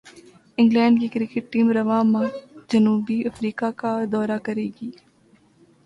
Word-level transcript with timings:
England 0.57 0.99
کی 1.01 1.07
cricket 1.07 1.51
team 1.53 1.67
رواں 1.71 2.03
ماہ 2.03 2.27
جنوبی 2.69 3.21
افریقہ 3.27 3.69
کا 3.77 3.93
دورہ 4.11 4.37
کرے 4.45 4.67
گی 4.75 4.89